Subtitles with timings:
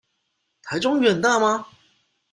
[0.63, 1.67] 臺中雨很大嗎？